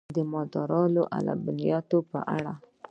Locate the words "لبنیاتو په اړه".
1.27-2.53